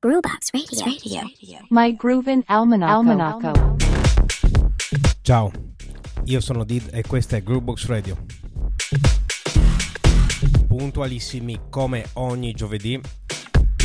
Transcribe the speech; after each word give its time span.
Brewbox 0.00 0.52
Radio. 0.52 0.84
Radio. 0.84 1.66
My 1.70 1.96
Groovin 1.96 2.44
Almanacco. 2.46 2.92
Almanacco. 2.92 3.76
Ciao, 5.22 5.50
io 6.26 6.40
sono 6.40 6.62
Did 6.62 6.90
e 6.92 7.02
questa 7.02 7.36
è 7.36 7.42
Groovebox 7.42 7.86
Radio. 7.86 8.16
Puntualissimi 10.68 11.62
come 11.68 12.06
ogni 12.12 12.52
giovedì. 12.52 13.00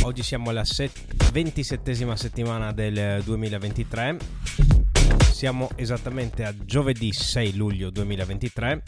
Oggi 0.04 0.22
siamo 0.22 0.50
alla 0.50 0.64
set- 0.64 1.32
27esima 1.32 2.14
settimana 2.14 2.70
del 2.70 3.20
2023. 3.24 4.16
Siamo 5.32 5.68
esattamente 5.74 6.44
a 6.44 6.54
giovedì 6.56 7.12
6 7.12 7.56
luglio 7.56 7.90
2023. 7.90 8.82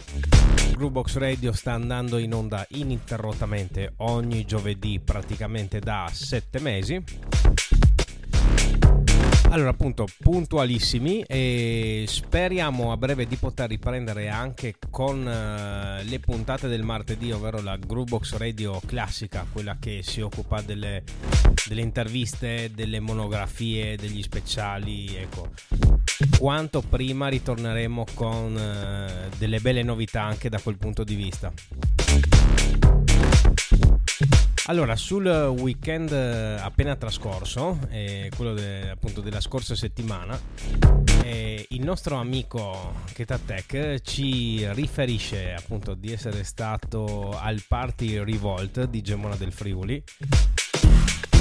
Groovebox 0.76 1.16
Radio 1.16 1.52
sta 1.52 1.72
andando 1.72 2.18
in 2.18 2.34
onda 2.34 2.66
ininterrottamente 2.72 3.94
ogni 3.98 4.44
giovedì 4.44 5.00
praticamente 5.02 5.78
da 5.78 6.06
7 6.12 6.60
mesi. 6.60 7.02
Allora, 9.48 9.70
appunto, 9.70 10.06
puntualissimi 10.18 11.22
e 11.22 12.04
speriamo 12.06 12.92
a 12.92 12.98
breve 12.98 13.26
di 13.26 13.36
poter 13.36 13.70
riprendere 13.70 14.28
anche 14.28 14.74
con 14.90 15.20
uh, 15.20 16.06
le 16.06 16.20
puntate 16.20 16.68
del 16.68 16.82
martedì, 16.82 17.32
ovvero 17.32 17.62
la 17.62 17.78
Groovebox 17.78 18.36
Radio 18.36 18.78
classica, 18.84 19.46
quella 19.50 19.78
che 19.80 20.02
si 20.02 20.20
occupa 20.20 20.60
delle, 20.60 21.04
delle 21.68 21.80
interviste, 21.80 22.70
delle 22.74 23.00
monografie, 23.00 23.96
degli 23.96 24.22
speciali, 24.22 25.16
ecco. 25.16 25.48
Quanto 26.38 26.82
prima 26.82 27.28
ritorneremo 27.28 28.04
con 28.14 28.54
uh, 28.54 29.36
delle 29.38 29.58
belle 29.60 29.82
novità 29.82 30.22
anche 30.22 30.48
da 30.48 30.60
quel 30.60 30.76
punto 30.76 31.02
di 31.02 31.14
vista. 31.14 31.52
Allora, 34.68 34.96
sul 34.96 35.26
weekend 35.26 36.10
eh, 36.10 36.56
appena 36.60 36.96
trascorso, 36.96 37.78
eh, 37.88 38.30
quello 38.34 38.52
de, 38.52 38.90
appunto 38.90 39.20
della 39.20 39.40
scorsa 39.40 39.76
settimana, 39.76 40.36
eh, 41.22 41.64
il 41.70 41.84
nostro 41.84 42.16
amico 42.16 42.94
Ketatech 43.12 44.00
ci 44.02 44.66
riferisce 44.72 45.54
appunto 45.54 45.94
di 45.94 46.12
essere 46.12 46.42
stato 46.42 47.30
al 47.38 47.62
Party 47.66 48.18
Revolt 48.24 48.86
di 48.86 49.02
Gemona 49.02 49.36
del 49.36 49.52
Friuli 49.52 50.02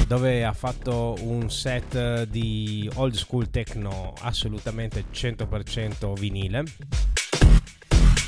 dove 0.07 0.45
ha 0.45 0.53
fatto 0.53 1.15
un 1.21 1.49
set 1.49 2.23
di 2.23 2.89
old 2.95 3.15
school 3.15 3.49
techno 3.49 4.13
assolutamente 4.21 5.05
100% 5.11 6.17
vinile 6.17 6.63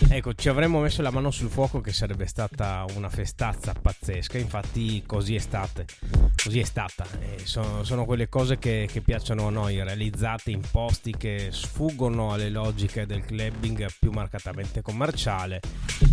Ecco, 0.10 0.34
ci 0.34 0.48
avremmo 0.48 0.80
messo 0.80 1.02
la 1.02 1.12
mano 1.12 1.32
sul 1.32 1.50
fuoco 1.50 1.82
che 1.82 1.92
sarebbe 1.92 2.28
stata 2.28 2.86
una 2.96 3.10
festazza 3.10 3.74
pazzesca, 3.74 4.38
infatti 4.38 5.04
così 5.06 5.36
è 5.36 5.40
stata. 5.40 5.84
Così 6.44 6.60
è 6.60 6.64
stata. 6.64 7.06
Sono, 7.44 7.84
sono, 7.84 8.06
quelle 8.06 8.30
cose 8.30 8.58
che, 8.58 8.88
che, 8.90 9.02
piacciono 9.02 9.48
a 9.48 9.50
noi, 9.50 9.84
realizzate 9.84 10.52
in 10.52 10.62
posti 10.72 11.14
che 11.18 11.50
sfuggono 11.52 12.32
alle 12.32 12.50
logiche 12.50 13.06
del 13.06 13.26
clubbing 13.26 13.88
più 14.00 14.12
marcatamente 14.12 14.82
commerciale, 14.82 15.60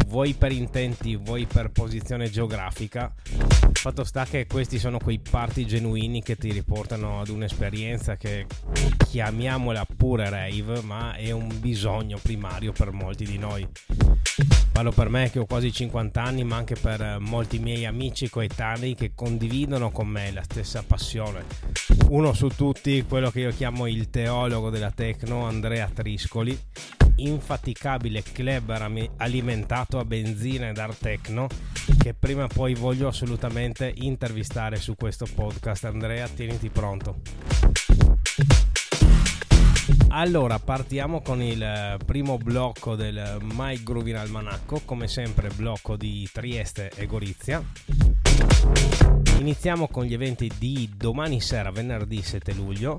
vuoi 0.06 0.34
per 0.34 0.50
intenti, 0.50 1.16
vuoi 1.16 1.46
per 1.46 1.70
posizione 1.70 2.28
geografica. 2.28 3.12
Fatto 3.72 4.04
sta 4.04 4.24
che 4.24 4.46
questi 4.46 4.78
sono 4.78 4.98
quei 4.98 5.20
party 5.20 5.66
genuini 5.66 6.22
che 6.22 6.36
ti 6.36 6.50
riportano 6.50 7.20
ad 7.20 7.28
un'esperienza 7.28 8.16
che 8.16 8.46
chiamiamola 9.08 9.86
pure 9.96 10.30
rave, 10.30 10.80
ma 10.82 11.14
è 11.14 11.30
un 11.30 11.60
bisogno 11.60 12.18
primario 12.20 12.72
per 12.72 12.90
molti 12.90 13.24
di 13.24 13.38
noi. 13.38 13.68
Parlo 14.72 14.90
per 14.90 15.08
me 15.08 15.30
che 15.30 15.38
ho 15.38 15.46
quasi 15.46 15.72
50 15.72 16.20
anni, 16.20 16.42
ma 16.42 16.56
anche 16.56 16.74
per 16.74 17.18
molti 17.20 17.60
miei 17.60 17.86
amici 17.86 18.28
coetanei 18.28 18.96
che 18.96 19.12
condividono 19.14 19.92
con 19.92 20.08
me 20.08 20.32
la 20.32 20.42
stessa 20.42 20.82
passione. 20.82 21.44
Uno 22.08 22.32
su 22.32 22.48
tutti, 22.48 23.04
quello 23.08 23.30
che 23.30 23.40
io 23.40 23.50
chiamo 23.50 23.86
il 23.86 24.10
teologo 24.10 24.70
della 24.70 24.90
techno, 24.90 25.46
Andrea 25.46 25.88
Triscoli, 25.94 26.58
infaticabile 27.16 28.22
club 28.22 29.10
alimentato 29.18 30.00
a 30.00 30.04
benzina 30.04 30.68
ed 30.68 30.78
art 30.78 30.98
techno, 30.98 31.46
che 31.96 32.12
prima 32.12 32.42
o 32.44 32.48
poi 32.48 32.74
voglio 32.74 33.06
assolutamente 33.06 33.92
intervistare 33.98 34.76
su 34.76 34.96
questo 34.96 35.26
podcast. 35.32 35.84
Andrea, 35.84 36.26
tieniti 36.26 36.68
pronto. 36.68 37.20
Allora, 40.08 40.58
partiamo 40.58 41.20
con 41.20 41.42
il 41.42 41.62
eh, 41.62 41.96
primo 42.04 42.38
blocco 42.38 42.94
del 42.94 43.38
My 43.40 43.82
Groovin 43.82 44.16
Almanacco, 44.16 44.82
come 44.84 45.08
sempre 45.08 45.48
blocco 45.48 45.96
di 45.96 46.28
Trieste 46.32 46.90
e 46.94 47.06
Gorizia. 47.06 47.62
Iniziamo 49.38 49.88
con 49.88 50.04
gli 50.04 50.14
eventi 50.14 50.50
di 50.58 50.90
domani 50.96 51.40
sera, 51.40 51.70
venerdì 51.70 52.22
7 52.22 52.52
luglio. 52.52 52.98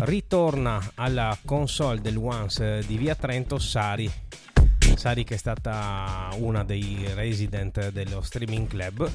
Ritorna 0.00 0.92
alla 0.94 1.36
console 1.44 2.00
del 2.00 2.16
Once 2.16 2.84
di 2.86 2.96
Via 2.96 3.14
Trento 3.14 3.58
Sari. 3.58 4.10
Sari 5.00 5.24
che 5.24 5.36
è 5.36 5.38
stata 5.38 6.28
una 6.36 6.62
dei 6.62 7.08
resident 7.14 7.88
dello 7.88 8.20
streaming 8.20 8.66
club 8.66 9.10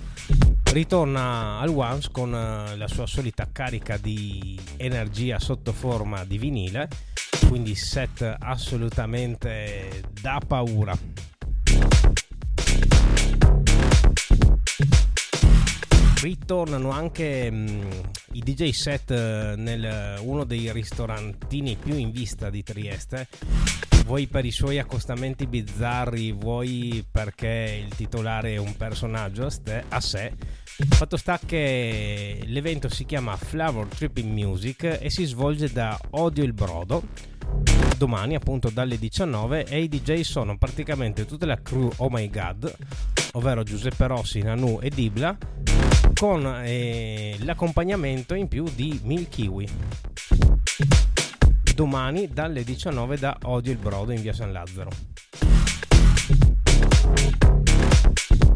ritorna 0.72 1.60
al 1.60 1.70
Once 1.70 2.10
con 2.12 2.34
eh, 2.34 2.76
la 2.76 2.88
sua 2.88 3.06
solita 3.06 3.48
carica 3.52 3.96
di 3.98 4.60
energia 4.78 5.38
sotto 5.38 5.74
forma 5.74 6.26
di 6.26 6.40
vinile, 6.40 6.90
quindi 7.48 7.76
set 7.76 8.36
assolutamente 8.40 10.02
da 10.20 10.42
paura. 10.46 10.98
Ritornano 16.20 16.90
anche 16.90 17.52
mh, 17.52 17.56
mm, 17.56 17.92
i 18.32 18.40
DJ 18.40 18.70
set 18.72 19.12
eh, 19.12 19.54
nel 19.56 20.18
uno 20.22 20.46
dei 20.46 20.72
ristorantini 20.74 21.76
più 21.76 21.94
in 21.96 22.10
vista 22.10 22.50
di 22.50 22.64
Trieste 22.64 23.28
vuoi 24.06 24.28
per 24.28 24.46
i 24.46 24.52
suoi 24.52 24.80
accostamenti 24.80 25.48
bizzarri, 25.48 26.32
vuoi 26.32 27.04
perché 27.12 27.84
il 27.86 27.94
titolare 27.96 28.54
è 28.54 28.58
un 28.58 28.78
personaggio 28.78 29.46
a, 29.46 29.50
ste, 29.50 29.84
a 29.90 30.00
sé. 30.00 30.32
Fatto 30.90 31.18
sta 31.18 31.40
che 31.44 32.40
l'evento 32.46 32.88
si 32.90 33.06
chiama 33.06 33.36
Flavor 33.36 33.88
Tripping 33.88 34.32
Music 34.32 35.00
e 35.02 35.10
si 35.10 35.26
svolge 35.26 35.72
da 35.72 36.00
Odio 36.12 36.44
il 36.44 36.54
Brodo 36.54 37.04
domani 37.98 38.36
appunto 38.36 38.70
dalle 38.70 38.98
19 38.98 39.66
e 39.66 39.82
i 39.82 39.88
DJ 39.88 40.22
sono 40.22 40.58
praticamente 40.58 41.26
tutta 41.26 41.46
la 41.46 41.62
crew 41.62 41.90
Oh 41.98 42.10
My 42.10 42.30
God 42.30 42.76
ovvero 43.34 43.64
Giuseppe 43.64 44.08
Rossi, 44.08 44.42
Nanu 44.42 44.80
e 44.82 44.90
Dibla 44.90 45.38
con 46.14 46.46
eh, 46.66 47.38
l'accompagnamento 47.40 48.34
in 48.34 48.50
più 48.50 48.66
di 48.76 49.00
Mil 49.04 49.30
Kiwi 49.30 49.70
domani 51.76 52.30
dalle 52.30 52.64
19 52.64 53.18
da 53.18 53.38
Odio 53.44 53.74
il 53.74 53.78
Brodo 53.78 54.14
in 54.14 54.22
via 54.22 54.32
San 54.32 54.54
Lazzaro. 54.54 54.90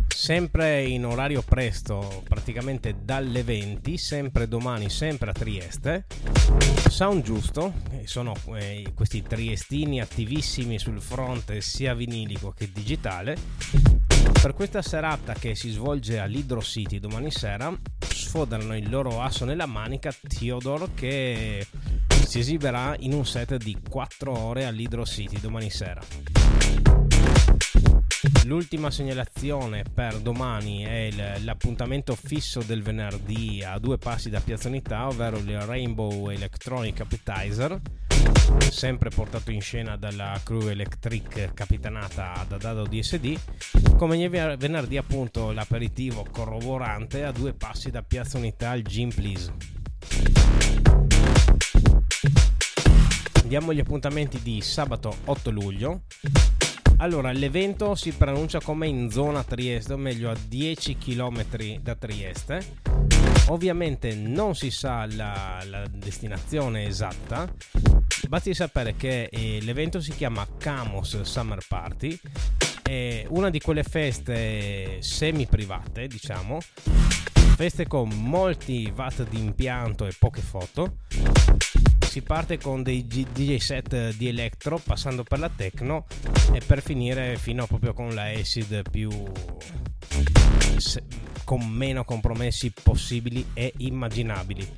Sempre 0.07 0.85
in 0.85 1.05
orario 1.05 1.41
presto, 1.41 2.23
praticamente 2.27 2.95
dalle 3.03 3.43
20, 3.43 3.97
sempre 3.97 4.47
domani, 4.47 4.89
sempre 4.89 5.31
a 5.31 5.33
Trieste. 5.33 6.05
Sound 6.87 7.23
Giusto, 7.23 7.73
sono 8.05 8.33
eh, 8.55 8.91
questi 8.95 9.21
triestini 9.21 9.99
attivissimi 9.99 10.79
sul 10.79 11.01
fronte 11.01 11.59
sia 11.59 11.93
vinilico 11.93 12.51
che 12.51 12.71
digitale. 12.71 13.37
Per 14.41 14.53
questa 14.53 14.81
serata 14.81 15.33
che 15.33 15.55
si 15.55 15.69
svolge 15.71 16.19
all'Hydro 16.19 16.61
City 16.61 16.99
domani 16.99 17.31
sera, 17.31 17.77
sfodano 18.07 18.77
il 18.77 18.89
loro 18.89 19.21
asso 19.21 19.43
nella 19.43 19.65
manica 19.65 20.13
Theodore 20.27 20.89
che 20.93 21.67
si 22.29 22.37
esibirà 22.37 22.95
in 22.99 23.13
un 23.13 23.25
set 23.25 23.57
di 23.57 23.75
4 23.89 24.37
ore 24.37 24.65
all'Hydro 24.65 25.03
City 25.03 25.39
domani 25.39 25.71
sera. 25.71 25.99
L'ultima 28.45 28.91
segnalazione 28.91 29.83
per 29.91 30.19
domani 30.19 30.83
è 30.83 31.09
l'appuntamento 31.39 32.13
fisso 32.13 32.61
del 32.61 32.83
venerdì 32.83 33.63
a 33.63 33.79
due 33.79 33.97
passi 33.97 34.29
da 34.29 34.41
Piazza 34.41 34.67
Unità, 34.67 35.07
ovvero 35.07 35.37
il 35.37 35.59
Rainbow 35.61 36.29
Electronic 36.29 36.99
Appetizer, 36.99 37.81
sempre 38.69 39.09
portato 39.09 39.49
in 39.49 39.61
scena 39.61 39.97
dalla 39.97 40.39
crew 40.43 40.67
Electric 40.67 41.55
capitanata 41.55 42.45
da 42.47 42.57
Dado 42.57 42.83
DSD. 42.83 43.39
Come 43.97 44.13
ogni 44.13 44.29
venerdì 44.29 44.97
appunto 44.97 45.51
l'aperitivo 45.51 46.27
corroborante 46.31 47.23
a 47.23 47.31
due 47.31 47.53
passi 47.53 47.89
da 47.89 48.03
Piazza 48.03 48.37
Unità 48.37 48.69
al 48.69 48.83
Gym 48.83 49.09
Please. 49.09 49.77
Diamo 53.49 53.73
gli 53.73 53.79
appuntamenti 53.79 54.39
di 54.43 54.61
sabato 54.61 55.11
8 55.25 55.49
luglio. 55.49 56.01
Allora, 56.97 57.31
l'evento 57.31 57.95
si 57.95 58.11
pronuncia 58.11 58.61
come 58.61 58.85
in 58.85 59.09
zona 59.09 59.43
Trieste, 59.43 59.93
o 59.93 59.97
meglio 59.97 60.29
a 60.29 60.37
10 60.47 60.99
km 60.99 61.79
da 61.81 61.95
Trieste. 61.95 62.75
Ovviamente 63.47 64.13
non 64.13 64.53
si 64.53 64.69
sa 64.69 65.07
la, 65.07 65.63
la 65.67 65.83
destinazione 65.87 66.85
esatta, 66.85 67.51
basti 68.27 68.53
sapere 68.53 68.95
che 68.95 69.23
eh, 69.31 69.57
l'evento 69.63 69.99
si 69.99 70.11
chiama 70.11 70.47
Camos 70.59 71.19
Summer 71.21 71.65
Party, 71.67 72.19
è 72.83 73.25
una 73.29 73.49
di 73.49 73.59
quelle 73.59 73.81
feste 73.81 75.01
semi 75.01 75.47
private, 75.47 76.05
diciamo, 76.05 76.59
Feste 77.59 77.87
con 77.87 78.07
molti 78.07 78.89
watt 78.95 79.27
di 79.27 79.37
impianto 79.37 80.05
e 80.05 80.15
poche 80.17 80.39
foto. 80.39 80.99
Parte 82.29 82.59
con 82.59 82.83
dei 82.83 83.07
DJ 83.07 83.55
set 83.55 84.15
di 84.15 84.27
electro, 84.27 84.77
passando 84.77 85.23
per 85.23 85.39
la 85.39 85.49
techno 85.49 86.05
e 86.53 86.61
per 86.63 86.79
finire 86.79 87.37
fino 87.37 87.65
proprio 87.65 87.91
con 87.93 88.13
la 88.13 88.25
acid 88.25 88.87
più 88.87 89.09
con 91.43 91.67
meno 91.67 92.03
compromessi 92.03 92.71
possibili 92.83 93.47
e 93.55 93.73
immaginabili. 93.77 94.77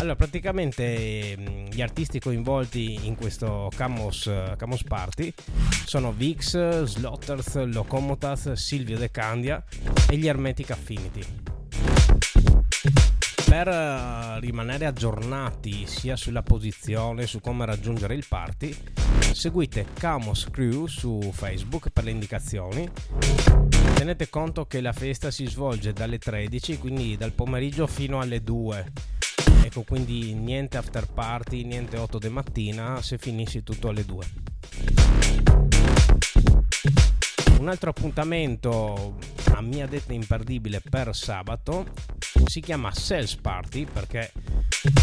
Allora, 0.00 0.16
praticamente 0.16 1.36
mm, 1.38 1.66
gli 1.66 1.80
artisti 1.80 2.18
coinvolti 2.18 3.06
in 3.06 3.14
questo 3.14 3.70
Camos, 3.76 4.28
Camos 4.56 4.82
Party 4.82 5.32
sono 5.84 6.10
Vix, 6.10 6.82
Slotters, 6.82 7.66
Locomotas, 7.66 8.50
Silvio 8.54 8.98
De 8.98 9.12
Candia 9.12 9.62
e 10.08 10.16
gli 10.16 10.26
Hermetic 10.26 10.72
Affinity. 10.72 11.59
Per 13.50 13.66
eh, 13.66 14.38
rimanere 14.38 14.86
aggiornati 14.86 15.84
sia 15.84 16.14
sulla 16.14 16.44
posizione, 16.44 17.26
su 17.26 17.40
come 17.40 17.66
raggiungere 17.66 18.14
il 18.14 18.24
party, 18.28 18.72
seguite 19.32 19.86
Camos 19.92 20.46
Crew 20.52 20.86
su 20.86 21.32
Facebook 21.32 21.90
per 21.90 22.04
le 22.04 22.12
indicazioni 22.12 22.88
tenete 24.00 24.30
conto 24.30 24.64
che 24.66 24.80
la 24.80 24.94
festa 24.94 25.30
si 25.30 25.44
svolge 25.46 25.92
dalle 25.92 26.16
13, 26.16 26.78
quindi 26.78 27.18
dal 27.18 27.32
pomeriggio 27.32 27.86
fino 27.86 28.18
alle 28.18 28.40
2. 28.40 28.92
Ecco, 29.64 29.82
quindi 29.82 30.32
niente 30.32 30.78
after 30.78 31.06
party, 31.06 31.64
niente 31.64 31.98
8 31.98 32.18
di 32.18 32.28
mattina, 32.30 33.02
se 33.02 33.18
finissi 33.18 33.62
tutto 33.62 33.88
alle 33.88 34.06
2. 34.06 34.26
Un 37.58 37.68
altro 37.68 37.90
appuntamento 37.90 39.18
a 39.52 39.60
mia 39.60 39.86
detta 39.86 40.14
imperdibile 40.14 40.80
per 40.80 41.14
sabato 41.14 41.84
si 42.46 42.60
chiama 42.60 42.92
Sales 42.92 43.36
Party 43.36 43.84
perché 43.84 44.32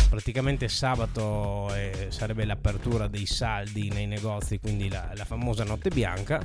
praticamente 0.09 0.67
sabato 0.67 1.73
eh, 1.73 2.07
sarebbe 2.09 2.45
l'apertura 2.45 3.07
dei 3.07 3.25
saldi 3.25 3.89
nei 3.89 4.07
negozi, 4.07 4.59
quindi 4.59 4.89
la, 4.89 5.11
la 5.15 5.25
famosa 5.25 5.63
notte 5.63 5.89
bianca. 5.89 6.39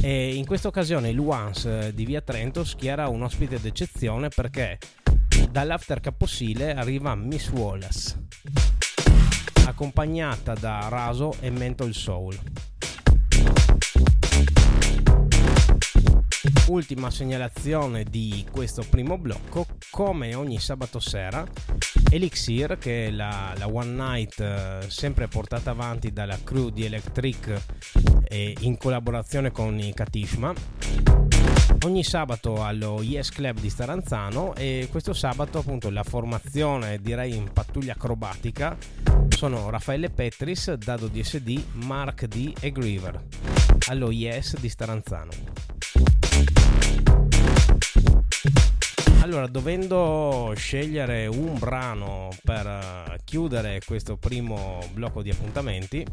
E 0.00 0.34
in 0.34 0.46
questa 0.46 0.68
occasione 0.68 1.10
il 1.10 1.18
Once 1.18 1.86
eh, 1.86 1.94
di 1.94 2.04
Via 2.04 2.20
Trento 2.20 2.64
schiera 2.64 3.08
un 3.08 3.22
ospite 3.22 3.60
d'eccezione 3.60 4.28
perché 4.28 4.78
dall'after 5.50 6.00
Caposile 6.00 6.74
arriva 6.74 7.14
Miss 7.14 7.48
Wallace, 7.50 8.26
accompagnata 9.66 10.54
da 10.54 10.88
Raso 10.88 11.36
e 11.40 11.50
Mental 11.50 11.92
Soul. 11.94 12.38
Ultima 16.72 17.10
segnalazione 17.10 18.02
di 18.02 18.46
questo 18.50 18.82
primo 18.88 19.18
blocco, 19.18 19.66
come 19.90 20.34
ogni 20.34 20.58
sabato 20.58 21.00
sera, 21.00 21.46
Elixir, 22.10 22.78
che 22.78 23.08
è 23.08 23.10
la, 23.10 23.52
la 23.58 23.68
One 23.68 23.90
Night 23.90 24.40
eh, 24.40 24.78
sempre 24.88 25.28
portata 25.28 25.72
avanti 25.72 26.14
dalla 26.14 26.38
crew 26.42 26.70
di 26.70 26.86
Electric 26.86 27.60
eh, 28.24 28.56
in 28.60 28.78
collaborazione 28.78 29.50
con 29.50 29.78
i 29.78 29.92
Katishma, 29.92 30.54
ogni 31.84 32.02
sabato 32.04 32.64
allo 32.64 33.02
Yes 33.02 33.28
Club 33.28 33.60
di 33.60 33.68
Staranzano 33.68 34.54
e 34.54 34.88
questo 34.90 35.12
sabato 35.12 35.58
appunto 35.58 35.90
la 35.90 36.04
formazione 36.04 37.02
direi 37.02 37.36
in 37.36 37.52
pattuglia 37.52 37.92
acrobatica 37.92 38.78
sono 39.28 39.68
Raffaele 39.68 40.08
Petris, 40.08 40.72
Dado 40.72 41.08
DSD, 41.08 41.62
Mark 41.84 42.24
D 42.24 42.54
e 42.60 42.72
Griever 42.72 43.22
allo 43.88 44.10
Yes 44.10 44.58
di 44.58 44.70
Staranzano. 44.70 45.71
Allora, 49.22 49.46
dovendo 49.46 50.52
scegliere 50.56 51.28
un 51.28 51.56
brano 51.56 52.30
per 52.42 52.66
eh, 52.66 53.20
chiudere 53.22 53.80
questo 53.86 54.16
primo 54.16 54.80
blocco 54.92 55.22
di 55.22 55.30
appuntamenti, 55.30 56.04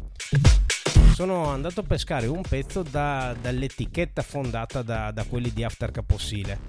sono 1.12 1.48
andato 1.48 1.80
a 1.80 1.82
pescare 1.82 2.28
un 2.28 2.40
pezzo 2.40 2.82
da, 2.82 3.34
dall'etichetta 3.38 4.22
fondata 4.22 4.82
da, 4.82 5.10
da, 5.10 5.24
quelli 5.24 5.52
di 5.52 5.64
After 5.64 5.90
Caposile. 5.90 6.60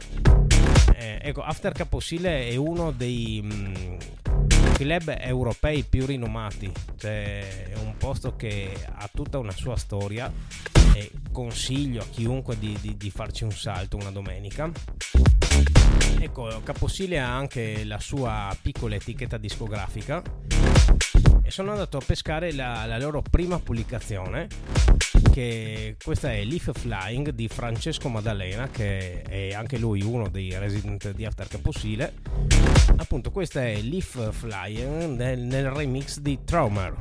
Eh, 0.95 1.19
ecco, 1.21 1.43
After 1.43 1.73
Caposile 1.73 2.47
è 2.47 2.55
uno 2.55 2.89
dei 2.89 3.39
mh, 3.43 3.53
mm, 3.53 3.95
club 4.73 5.15
europei 5.19 5.83
più 5.83 6.05
rinomati, 6.05 6.71
cioè 6.97 7.69
è 7.69 7.77
un 7.77 7.95
posto 7.97 8.35
che 8.35 8.73
ha 8.93 9.09
tutta 9.13 9.37
una 9.37 9.51
sua 9.51 9.75
storia 9.75 10.31
e 10.93 11.11
consiglio 11.31 12.01
a 12.01 12.05
chiunque 12.09 12.57
di, 12.57 12.77
di, 12.81 12.97
di 12.97 13.09
farci 13.09 13.43
un 13.43 13.51
salto 13.51 13.97
una 13.97 14.11
domenica. 14.11 14.71
Ecco, 16.19 16.61
Caposile 16.63 17.19
ha 17.19 17.35
anche 17.35 17.83
la 17.83 17.99
sua 17.99 18.55
piccola 18.61 18.95
etichetta 18.95 19.37
discografica 19.37 20.21
e 21.41 21.49
sono 21.49 21.71
andato 21.71 21.97
a 21.97 22.01
pescare 22.05 22.53
la, 22.53 22.85
la 22.85 22.99
loro 22.99 23.21
prima 23.27 23.59
pubblicazione 23.59 24.47
che 25.31 25.95
questa 26.03 26.31
è 26.31 26.43
Leaf 26.43 26.71
Flying 26.73 27.29
di 27.29 27.47
Francesco 27.47 28.09
Maddalena 28.09 28.69
che 28.69 29.21
è 29.21 29.53
anche 29.53 29.77
lui 29.77 30.01
uno 30.01 30.29
dei 30.29 30.57
resident 30.57 31.11
di 31.11 31.25
After 31.25 31.47
Caposile 31.47 32.13
appunto 32.95 33.31
questa 33.31 33.63
è 33.63 33.81
Leaf 33.81 34.31
Flying 34.31 35.15
nel, 35.15 35.39
nel 35.39 35.69
remix 35.69 36.19
di 36.19 36.39
Traumer 36.43 36.95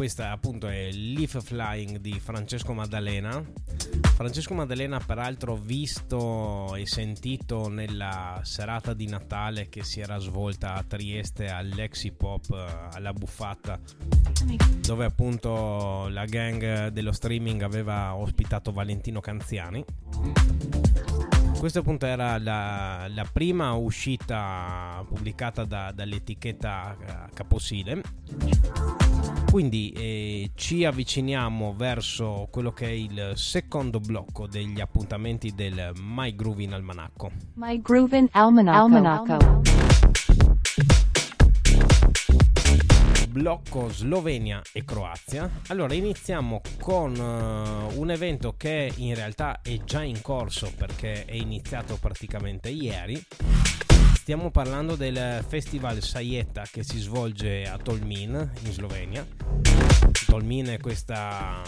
questa 0.00 0.30
appunto 0.30 0.66
è 0.66 0.90
Leaf 0.92 1.42
Flying 1.42 1.98
di 1.98 2.18
Francesco 2.18 2.72
Maddalena. 2.72 3.44
Francesco 4.14 4.54
Maddalena, 4.54 4.98
peraltro, 4.98 5.56
visto 5.56 6.74
e 6.74 6.86
sentito 6.86 7.68
nella 7.68 8.40
serata 8.42 8.94
di 8.94 9.06
Natale 9.06 9.68
che 9.68 9.84
si 9.84 10.00
era 10.00 10.16
svolta 10.16 10.72
a 10.72 10.84
Trieste 10.84 11.48
all'Exi 11.48 12.12
Pop 12.12 12.46
eh, 12.50 12.96
alla 12.96 13.12
Buffata, 13.12 13.78
dove 14.80 15.04
appunto 15.04 16.08
la 16.08 16.24
gang 16.24 16.86
dello 16.86 17.12
streaming 17.12 17.60
aveva 17.60 18.16
ospitato 18.16 18.72
Valentino 18.72 19.20
Canziani. 19.20 19.84
Questa 21.58 21.80
appunto 21.80 22.06
era 22.06 22.38
la, 22.38 23.06
la 23.06 23.28
prima 23.30 23.74
uscita 23.74 25.04
pubblicata 25.06 25.64
da, 25.64 25.92
dall'etichetta 25.92 26.96
eh, 26.98 27.34
Caposile. 27.34 28.00
Quindi 29.50 29.90
eh, 29.90 30.50
ci 30.54 30.84
avviciniamo 30.84 31.74
verso 31.76 32.46
quello 32.52 32.70
che 32.72 32.86
è 32.86 32.90
il 32.90 33.32
secondo 33.34 33.98
blocco 33.98 34.46
degli 34.46 34.80
appuntamenti 34.80 35.52
del 35.54 35.90
My 36.00 36.36
Groovin 36.36 36.72
Almanacco. 36.72 37.32
My 37.54 37.80
Groovin 37.82 38.28
Almanacco. 38.30 38.78
Almanacco. 38.78 39.62
blocco 43.30 43.88
Slovenia 43.88 44.62
e 44.72 44.84
Croazia. 44.84 45.50
Allora 45.68 45.94
iniziamo 45.94 46.60
con 46.80 47.14
uh, 47.16 47.98
un 47.98 48.10
evento 48.10 48.54
che 48.56 48.92
in 48.96 49.14
realtà 49.14 49.60
è 49.62 49.78
già 49.84 50.02
in 50.02 50.20
corso 50.20 50.70
perché 50.76 51.24
è 51.24 51.34
iniziato 51.34 51.96
praticamente 52.00 52.68
ieri. 52.68 53.20
Stiamo 54.30 54.52
parlando 54.52 54.94
del 54.94 55.44
festival 55.44 56.00
Sajeta 56.00 56.62
che 56.70 56.84
si 56.84 57.00
svolge 57.00 57.64
a 57.64 57.76
Tolmin 57.78 58.52
in 58.62 58.72
Slovenia. 58.72 59.26
Tolmin 60.24 60.66
è 60.66 60.78
questa, 60.78 61.60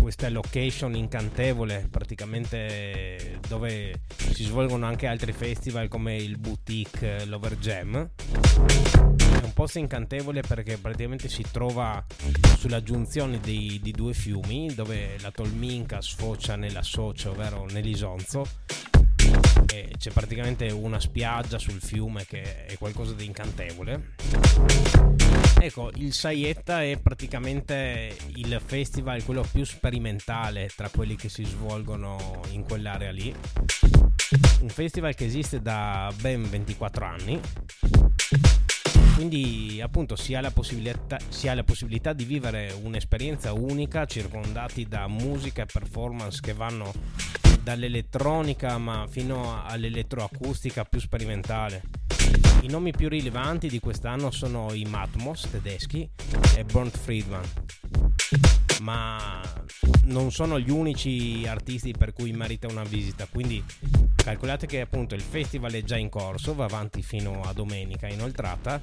questa 0.00 0.30
location 0.30 0.94
incantevole 0.94 1.86
praticamente 1.90 3.38
dove 3.46 4.00
si 4.16 4.44
svolgono 4.44 4.86
anche 4.86 5.06
altri 5.06 5.32
festival 5.32 5.88
come 5.88 6.16
il 6.16 6.38
Boutique 6.38 7.26
Lover 7.26 7.58
Jam 7.58 7.96
è 7.96 9.44
un 9.44 9.52
posto 9.52 9.78
incantevole 9.78 10.40
perché 10.40 10.78
praticamente 10.78 11.28
si 11.28 11.44
trova 11.52 12.02
sulla 12.56 12.82
giunzione 12.82 13.40
di, 13.40 13.78
di 13.82 13.92
due 13.92 14.14
fiumi 14.14 14.72
dove 14.74 15.18
la 15.20 15.30
Tolminca 15.30 16.00
sfocia 16.00 16.56
nella 16.56 16.82
Socia, 16.82 17.28
ovvero 17.28 17.66
nell'Isonzo. 17.70 18.46
C'è 19.96 20.10
praticamente 20.10 20.70
una 20.70 21.00
spiaggia 21.00 21.58
sul 21.58 21.80
fiume 21.80 22.24
che 22.26 22.66
è 22.66 22.76
qualcosa 22.78 23.12
di 23.14 23.24
incantevole. 23.24 24.14
Ecco, 25.60 25.90
il 25.94 26.12
Saietta 26.12 26.82
è 26.82 26.98
praticamente 27.02 28.16
il 28.36 28.60
festival, 28.64 29.24
quello 29.24 29.46
più 29.50 29.64
sperimentale 29.64 30.70
tra 30.74 30.88
quelli 30.88 31.16
che 31.16 31.28
si 31.28 31.44
svolgono 31.44 32.42
in 32.50 32.62
quell'area 32.62 33.10
lì. 33.10 33.34
Un 34.60 34.68
festival 34.68 35.14
che 35.14 35.24
esiste 35.24 35.60
da 35.60 36.12
ben 36.20 36.48
24 36.48 37.04
anni 37.04 37.40
quindi 39.14 39.80
appunto 39.80 40.16
si 40.16 40.34
ha, 40.34 40.52
si 41.28 41.48
ha 41.48 41.54
la 41.54 41.62
possibilità 41.62 42.12
di 42.12 42.24
vivere 42.24 42.74
un'esperienza 42.82 43.52
unica 43.52 44.06
circondati 44.06 44.86
da 44.88 45.06
musica 45.06 45.62
e 45.62 45.66
performance 45.72 46.40
che 46.40 46.52
vanno 46.52 46.92
dall'elettronica 47.62 48.78
ma 48.78 49.06
fino 49.08 49.62
all'elettroacustica 49.64 50.84
più 50.84 51.00
sperimentale. 51.00 51.82
I 52.62 52.68
nomi 52.68 52.92
più 52.92 53.08
rilevanti 53.08 53.68
di 53.68 53.78
quest'anno 53.80 54.30
sono 54.30 54.72
i 54.72 54.84
Matmos 54.84 55.48
tedeschi 55.50 56.08
e 56.56 56.64
Bernd 56.64 56.96
Friedman, 56.96 57.44
ma 58.84 59.40
non 60.04 60.30
sono 60.30 60.60
gli 60.60 60.70
unici 60.70 61.46
artisti 61.46 61.94
per 61.96 62.12
cui 62.12 62.32
merita 62.32 62.68
una 62.68 62.84
visita, 62.84 63.26
quindi 63.30 63.64
calcolate 64.14 64.66
che 64.66 64.82
appunto 64.82 65.14
il 65.14 65.22
festival 65.22 65.72
è 65.72 65.82
già 65.82 65.96
in 65.96 66.10
corso, 66.10 66.54
va 66.54 66.64
avanti 66.64 67.02
fino 67.02 67.40
a 67.42 67.54
domenica 67.54 68.06
inoltrata 68.08 68.80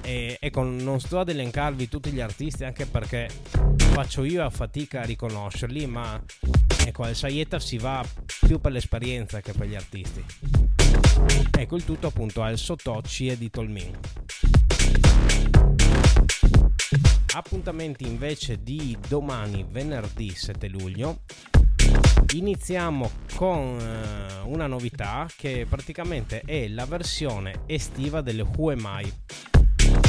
e 0.00 0.38
ecco 0.40 0.62
non 0.62 0.98
sto 0.98 1.20
ad 1.20 1.28
elencarvi 1.28 1.88
tutti 1.88 2.10
gli 2.10 2.20
artisti 2.20 2.64
anche 2.64 2.86
perché 2.86 3.28
faccio 3.76 4.24
io 4.24 4.42
a 4.42 4.48
fatica 4.48 5.02
a 5.02 5.04
riconoscerli, 5.04 5.86
ma 5.86 6.20
ecco 6.86 7.02
al 7.02 7.14
Saieta 7.14 7.58
si 7.58 7.76
va 7.76 8.02
più 8.46 8.58
per 8.60 8.72
l'esperienza 8.72 9.42
che 9.42 9.52
per 9.52 9.66
gli 9.66 9.74
artisti. 9.74 10.24
Ecco 11.50 11.76
il 11.76 11.84
tutto 11.84 12.06
appunto 12.06 12.42
al 12.42 12.56
Sotocci 12.56 13.28
e 13.28 13.36
di 13.36 13.50
Tolmin. 13.50 13.98
Appuntamenti 17.36 18.06
invece 18.06 18.62
di 18.62 18.96
domani, 19.08 19.66
venerdì 19.68 20.32
7 20.32 20.68
luglio. 20.68 21.22
Iniziamo 22.34 23.10
con 23.34 23.76
uh, 23.76 24.48
una 24.48 24.68
novità 24.68 25.26
che 25.36 25.66
praticamente 25.68 26.42
è 26.42 26.68
la 26.68 26.86
versione 26.86 27.62
estiva 27.66 28.20
delle 28.20 28.42
Who 28.42 28.70
Am 28.70 29.00
I. 29.02 29.12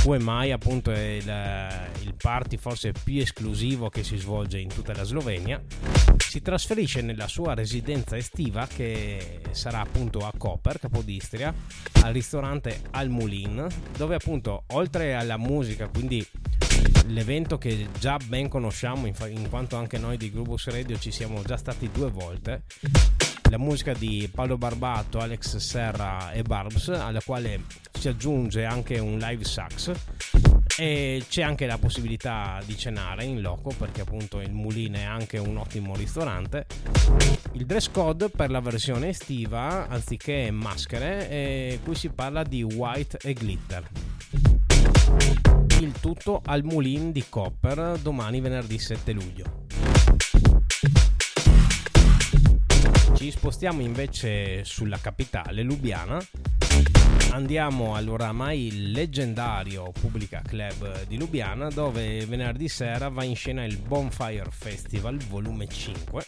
Who 0.04 0.14
Am 0.14 0.44
I 0.44 0.52
appunto 0.52 0.92
è 0.92 1.00
il, 1.00 2.04
il 2.04 2.14
party 2.16 2.58
forse 2.58 2.92
più 2.92 3.20
esclusivo 3.20 3.90
che 3.90 4.04
si 4.04 4.18
svolge 4.18 4.60
in 4.60 4.70
tutta 4.70 4.94
la 4.94 5.04
Slovenia. 5.04 5.60
Si 6.18 6.44
trasferisce 6.44 7.02
nella 7.02 7.28
sua 7.28 7.56
residenza 7.56 8.16
estiva 8.18 8.68
che 8.68 9.42
sarà 9.50 9.80
appunto 9.80 10.20
a 10.20 10.32
Koper, 10.38 10.78
Capodistria, 10.78 11.52
al 12.04 12.14
ristorante 12.14 12.82
Al 12.92 13.10
Mulin, 13.10 13.68
dove 13.98 14.14
appunto 14.14 14.66
oltre 14.68 15.16
alla 15.16 15.38
musica, 15.38 15.88
quindi 15.88 16.24
l'evento 17.08 17.58
che 17.58 17.88
già 18.00 18.18
ben 18.26 18.48
conosciamo 18.48 19.06
in, 19.06 19.50
quanto 19.50 19.76
anche 19.76 19.98
noi 19.98 20.18
di 20.18 20.32
Grubus 20.32 20.68
Radio 20.70 20.98
ci 20.98 21.12
siamo 21.12 21.42
già 21.44 21.58
stati 21.58 21.90
due 21.92 22.10
volte. 22.10 22.64
La 23.50 23.58
musica 23.58 23.94
di 23.94 24.30
Paolo 24.34 24.58
Barbato, 24.58 25.20
Alex 25.20 25.58
Serra 25.58 26.32
e 26.32 26.42
Barbs 26.42 26.90
alla 26.90 27.22
quale 27.24 27.62
si 27.92 28.08
aggiunge 28.08 28.66
anche 28.66 28.98
un 28.98 29.18
live 29.18 29.44
sax. 29.44 29.92
E 30.78 31.24
c'è 31.30 31.42
anche 31.42 31.66
la 31.68 31.78
possibilità 31.78 32.60
di 32.66 32.76
cenare 32.76 33.24
in 33.24 33.40
loco 33.40 33.72
perché 33.78 34.02
appunto 34.02 34.42
il 34.42 34.52
Mulino 34.52 34.98
è 34.98 35.04
anche 35.04 35.38
un 35.38 35.58
ottimo 35.58 35.96
ristorante. 35.96 36.66
Il 37.54 37.66
dress 37.66 37.90
code 37.92 38.30
per 38.30 38.50
la 38.50 38.60
versione 38.60 39.10
estiva 39.10 39.88
anziché 39.88 40.50
maschere 40.52 41.80
qui 41.84 41.96
si 41.96 42.10
parla 42.10 42.44
di 42.44 42.64
white 42.64 43.20
e 43.22 43.34
glitter 43.34 43.88
tutto 46.26 46.42
al 46.44 46.64
Mulin 46.64 47.12
di 47.12 47.24
Copper 47.30 48.00
domani 48.00 48.42
venerdì 48.42 48.80
7 48.80 49.12
luglio. 49.12 49.66
Ci 53.16 53.30
spostiamo 53.30 53.82
invece 53.82 54.64
sulla 54.66 54.98
capitale, 54.98 55.62
Lubiana. 55.62 56.20
Andiamo 57.30 57.96
all'oramai 57.96 58.92
leggendario 58.92 59.92
Pubblica 59.92 60.42
Club 60.42 61.06
di 61.06 61.20
Lubiana 61.20 61.70
dove 61.70 62.26
venerdì 62.26 62.68
sera 62.70 63.10
va 63.10 63.24
in 63.24 63.36
scena 63.36 63.64
il 63.64 63.78
Bonfire 63.78 64.50
Festival 64.50 65.18
volume 65.18 65.68
5 65.68 66.26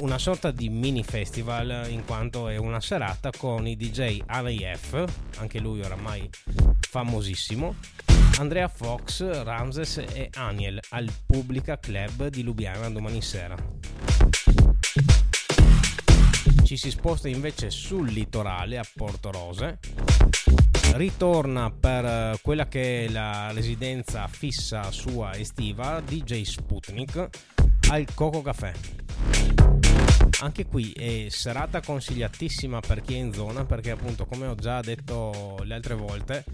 una 0.00 0.18
sorta 0.18 0.52
di 0.52 0.68
mini 0.68 1.02
festival 1.02 1.86
in 1.88 2.04
quanto 2.04 2.46
è 2.46 2.56
una 2.56 2.80
serata 2.80 3.30
con 3.36 3.66
i 3.66 3.76
DJ 3.76 4.20
ANIF, 4.26 5.04
anche 5.38 5.58
lui 5.58 5.80
oramai 5.80 6.30
famosissimo, 6.88 7.74
Andrea 8.38 8.68
Fox, 8.68 9.42
Ramses 9.42 9.96
e 9.96 10.30
Aniel 10.34 10.78
al 10.90 11.10
Pubblica 11.26 11.76
Club 11.76 12.28
di 12.28 12.44
Lubiana 12.44 12.88
domani 12.88 13.20
sera. 13.20 13.56
Ci 16.62 16.76
si 16.76 16.90
sposta 16.90 17.28
invece 17.28 17.70
sul 17.70 18.06
litorale 18.06 18.78
a 18.78 18.84
Porto 18.94 19.32
Rose. 19.32 19.80
Ritorna 20.92 21.72
per 21.72 22.38
quella 22.40 22.68
che 22.68 23.06
è 23.06 23.08
la 23.08 23.50
residenza 23.50 24.28
fissa 24.28 24.88
sua 24.92 25.36
estiva 25.36 26.00
DJ 26.00 26.42
Sputnik 26.42 27.28
al 27.90 28.06
Coco 28.14 28.40
Café. 28.40 28.72
Anche 30.42 30.66
qui 30.66 30.92
è 30.92 31.26
serata 31.28 31.80
consigliatissima 31.80 32.78
per 32.78 33.00
chi 33.00 33.14
è 33.14 33.18
in 33.18 33.32
zona 33.32 33.64
perché 33.64 33.90
appunto 33.90 34.26
come 34.26 34.46
ho 34.46 34.54
già 34.54 34.80
detto 34.80 35.58
le 35.64 35.74
altre 35.74 35.94
volte 35.94 36.44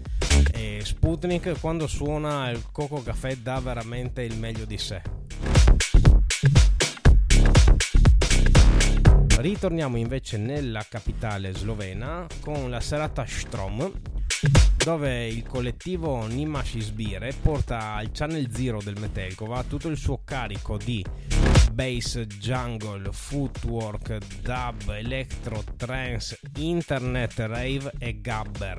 eh, 0.53 0.81
Sputnik 0.83 1.59
quando 1.59 1.87
suona 1.87 2.49
il 2.49 2.63
Coco 2.71 3.01
Café 3.01 3.41
dà 3.41 3.59
veramente 3.59 4.21
il 4.21 4.37
meglio 4.37 4.65
di 4.65 4.77
sé. 4.77 5.01
Ritorniamo 9.37 9.97
invece 9.97 10.37
nella 10.37 10.85
capitale 10.89 11.53
slovena 11.53 12.25
con 12.39 12.69
la 12.69 12.79
serata 12.79 13.25
Strom 13.25 13.91
dove 14.77 15.27
il 15.27 15.43
collettivo 15.45 16.25
Nimash 16.27 16.77
Sbire 16.77 17.33
porta 17.41 17.93
al 17.93 18.11
Channel 18.11 18.53
Zero 18.53 18.81
del 18.81 18.97
Metelkova 18.99 19.63
tutto 19.63 19.87
il 19.87 19.97
suo 19.97 20.21
carico 20.23 20.77
di 20.77 21.03
bass, 21.71 22.19
jungle, 22.21 23.09
footwork, 23.11 24.17
dub, 24.41 24.89
electro, 24.89 25.63
trance, 25.75 26.39
internet, 26.57 27.37
rave 27.39 27.91
e 27.99 28.21
gabber. 28.21 28.77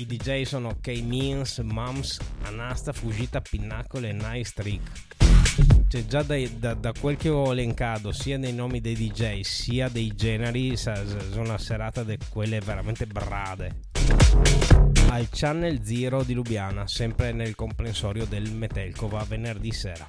I 0.00 0.06
DJ 0.06 0.44
sono 0.44 0.78
K-Means, 0.80 1.58
Mums, 1.58 2.18
Anasta, 2.44 2.90
Fugita, 2.90 3.42
Pinnacolo 3.42 4.06
e 4.06 4.12
Nice 4.14 4.52
Trick. 4.54 4.90
Cioè, 5.88 6.06
già 6.06 6.22
dai, 6.22 6.58
da, 6.58 6.72
da, 6.72 6.94
quel 6.98 7.18
che 7.18 7.28
ho 7.28 7.52
elencato, 7.52 8.10
sia 8.10 8.38
nei 8.38 8.54
nomi 8.54 8.80
dei 8.80 8.94
DJ 8.94 9.40
sia 9.40 9.90
dei 9.90 10.14
generi, 10.14 10.74
sono 10.74 11.42
una 11.42 11.58
serata 11.58 12.02
di 12.02 12.16
quelle 12.30 12.60
veramente 12.60 13.04
brade. 13.04 13.80
Al 15.10 15.28
Channel 15.30 15.84
Zero 15.84 16.22
di 16.22 16.32
Lubiana, 16.32 16.86
sempre 16.86 17.32
nel 17.32 17.54
comprensorio 17.54 18.24
del 18.24 18.50
Metelkova, 18.52 19.22
venerdì 19.28 19.70
sera. 19.70 20.06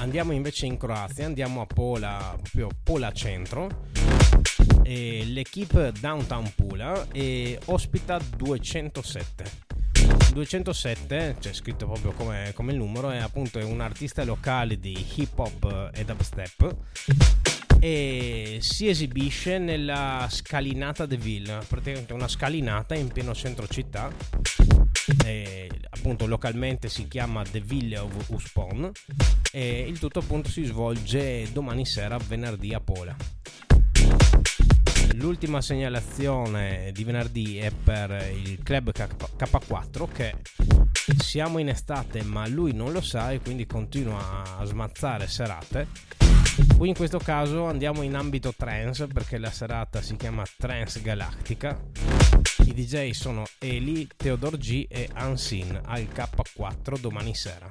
Andiamo 0.00 0.32
invece 0.32 0.66
in 0.66 0.76
Croazia, 0.76 1.24
andiamo 1.24 1.62
a 1.62 1.66
Pola, 1.66 2.36
proprio 2.36 2.68
Pola 2.82 3.10
Centro. 3.12 3.88
E 4.90 5.24
l'equipe 5.24 5.92
Downtown 6.00 6.52
Pula 6.56 7.06
ospita 7.66 8.18
207 8.36 9.44
207, 10.32 11.36
c'è 11.38 11.52
scritto 11.52 11.86
proprio 11.86 12.10
come, 12.10 12.50
come 12.54 12.72
il 12.72 12.78
numero, 12.78 13.10
è 13.10 13.18
appunto 13.18 13.64
un 13.64 13.80
artista 13.80 14.24
locale 14.24 14.80
di 14.80 15.06
hip 15.14 15.38
hop 15.38 15.90
e 15.94 16.04
dubstep 16.04 16.76
e 17.78 18.58
si 18.60 18.88
esibisce 18.88 19.58
nella 19.58 20.26
scalinata 20.28 21.06
de 21.06 21.16
Ville, 21.16 21.60
praticamente 21.68 22.12
una 22.12 22.26
scalinata 22.26 22.96
in 22.96 23.12
pieno 23.12 23.32
centro 23.32 23.68
città. 23.68 24.10
E, 25.24 25.70
appunto 25.90 26.26
localmente 26.26 26.88
si 26.88 27.06
chiama 27.06 27.44
The 27.44 27.60
Ville 27.60 27.98
of 27.98 28.28
Uspon 28.30 28.90
e 29.52 29.84
il 29.86 30.00
tutto 30.00 30.18
appunto 30.18 30.48
si 30.48 30.64
svolge 30.64 31.48
domani 31.52 31.86
sera 31.86 32.16
venerdì 32.16 32.74
a 32.74 32.80
Pola. 32.80 33.14
L'ultima 35.14 35.60
segnalazione 35.60 36.90
di 36.92 37.04
venerdì 37.04 37.58
è 37.58 37.70
per 37.70 38.30
il 38.32 38.62
club 38.62 38.92
K4 38.92 40.08
che 40.12 40.34
siamo 41.18 41.58
in 41.58 41.68
estate 41.68 42.22
ma 42.22 42.46
lui 42.46 42.72
non 42.72 42.92
lo 42.92 43.00
sa 43.00 43.32
e 43.32 43.40
quindi 43.40 43.66
continua 43.66 44.58
a 44.58 44.64
smazzare 44.64 45.26
serate. 45.26 45.88
Qui 46.76 46.88
in 46.88 46.94
questo 46.94 47.18
caso 47.18 47.66
andiamo 47.66 48.02
in 48.02 48.14
ambito 48.14 48.54
trance 48.56 49.06
perché 49.06 49.38
la 49.38 49.50
serata 49.50 50.00
si 50.00 50.16
chiama 50.16 50.44
Trance 50.56 51.02
Galactica. 51.02 51.78
I 52.64 52.72
DJ 52.72 53.10
sono 53.10 53.44
Eli, 53.58 54.08
Theodore 54.16 54.58
G 54.58 54.86
e 54.88 55.08
Ansin 55.12 55.80
al 55.84 56.02
K4 56.02 56.98
domani 56.98 57.34
sera. 57.34 57.66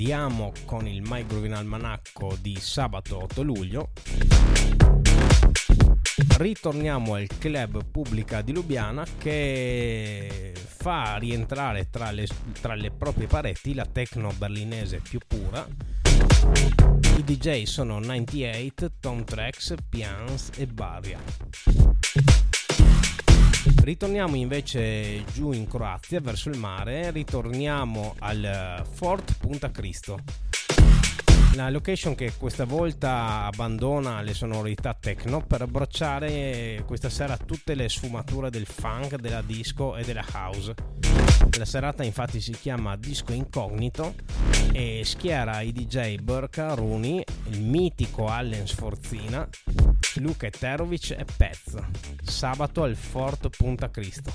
Andiamo 0.00 0.50
con 0.64 0.88
il 0.88 1.02
My 1.02 1.26
Groovin 1.26 1.52
Almanacco 1.52 2.34
di 2.40 2.56
sabato 2.58 3.22
8 3.22 3.42
luglio. 3.42 3.90
Ritorniamo 6.38 7.16
al 7.16 7.26
club 7.36 7.84
pubblica 7.84 8.40
di 8.40 8.54
Lubiana 8.54 9.04
che 9.18 10.54
fa 10.56 11.18
rientrare 11.18 11.90
tra 11.90 12.12
le, 12.12 12.26
tra 12.62 12.74
le 12.76 12.90
proprie 12.90 13.26
pareti 13.26 13.74
la 13.74 13.84
techno 13.84 14.32
berlinese 14.38 15.02
più 15.06 15.18
pura. 15.26 15.68
I 17.18 17.22
DJ 17.22 17.64
sono 17.64 17.98
98, 17.98 18.92
Tom 19.00 19.22
Trax, 19.22 19.74
Pians 19.86 20.52
e 20.56 20.66
Bavia. 20.66 21.18
Ritorniamo 23.62 24.36
invece 24.36 25.22
giù 25.34 25.52
in 25.52 25.66
Croazia 25.66 26.20
verso 26.20 26.48
il 26.48 26.56
mare, 26.56 27.10
ritorniamo 27.10 28.14
al 28.20 28.86
Fort 28.90 29.36
Punta 29.36 29.70
Cristo. 29.70 30.18
La 31.54 31.68
location 31.68 32.14
che 32.14 32.32
questa 32.38 32.64
volta 32.64 33.44
abbandona 33.44 34.22
le 34.22 34.32
sonorità 34.32 34.96
techno 34.98 35.44
per 35.44 35.60
abbracciare 35.60 36.84
questa 36.86 37.10
sera 37.10 37.36
tutte 37.36 37.74
le 37.74 37.88
sfumature 37.90 38.48
del 38.48 38.66
funk, 38.66 39.16
della 39.16 39.42
disco 39.42 39.94
e 39.96 40.04
della 40.04 40.24
house. 40.32 40.74
La 41.58 41.64
serata 41.66 42.02
infatti 42.02 42.40
si 42.40 42.52
chiama 42.52 42.96
Disco 42.96 43.32
Incognito 43.32 44.14
e 44.72 45.02
schiera 45.04 45.60
i 45.60 45.72
DJ 45.72 46.16
Burka, 46.20 46.72
Rooney, 46.72 47.22
il 47.50 47.60
mitico 47.60 48.26
Allen 48.26 48.66
Sforzina, 48.66 49.46
Luca 50.16 50.46
Eterovic 50.46 51.10
e 51.10 51.24
Pez. 51.36 51.76
Sabato 52.22 52.82
al 52.82 52.96
Fort 52.96 53.48
Punta 53.56 53.90
Cristo. 53.90 54.32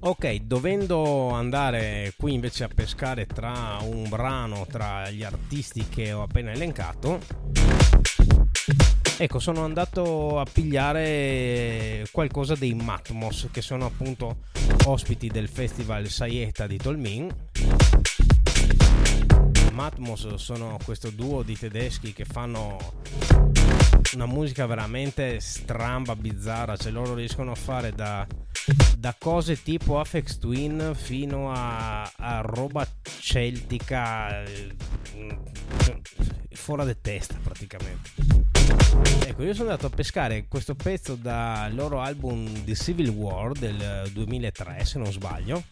Ok, 0.00 0.34
dovendo 0.42 1.30
andare 1.30 2.12
qui 2.16 2.34
invece 2.34 2.64
a 2.64 2.68
pescare 2.68 3.26
tra 3.26 3.78
un 3.82 4.08
brano 4.08 4.66
tra 4.70 5.08
gli 5.10 5.22
artisti 5.22 5.86
che 5.88 6.12
ho 6.12 6.22
appena 6.22 6.50
elencato, 6.50 7.20
ecco, 9.16 9.38
sono 9.38 9.64
andato 9.64 10.40
a 10.40 10.44
pigliare 10.50 12.04
qualcosa 12.10 12.56
dei 12.56 12.74
Matmos, 12.74 13.48
che 13.52 13.62
sono 13.62 13.86
appunto 13.86 14.38
ospiti 14.86 15.28
del 15.28 15.48
festival 15.48 16.08
Saieta 16.08 16.66
di 16.66 16.78
Tolmin. 16.78 17.32
Matmos 19.82 20.34
sono 20.34 20.78
questo 20.84 21.10
duo 21.10 21.42
di 21.42 21.58
tedeschi 21.58 22.12
che 22.12 22.24
fanno 22.24 22.78
una 24.14 24.26
musica 24.26 24.64
veramente 24.64 25.40
stramba, 25.40 26.14
bizzarra, 26.14 26.76
cioè 26.76 26.92
loro 26.92 27.14
riescono 27.14 27.50
a 27.50 27.56
fare 27.56 27.90
da, 27.92 28.24
da 28.96 29.16
cose 29.18 29.60
tipo 29.60 29.98
Afex 29.98 30.38
Twin 30.38 30.92
fino 30.94 31.50
a, 31.52 32.02
a 32.02 32.42
roba 32.42 32.86
celtica 33.18 34.44
eh, 34.44 34.76
fuori 36.52 36.86
di 36.86 36.96
testa 37.00 37.38
praticamente. 37.42 38.10
Ecco, 39.26 39.42
io 39.42 39.52
sono 39.52 39.70
andato 39.70 39.86
a 39.86 39.90
pescare 39.90 40.46
questo 40.46 40.76
pezzo 40.76 41.16
dal 41.16 41.74
loro 41.74 42.00
album 42.00 42.64
The 42.64 42.76
Civil 42.76 43.08
War 43.08 43.52
del 43.52 44.08
2003, 44.12 44.84
se 44.84 44.98
non 44.98 45.10
sbaglio. 45.10 45.64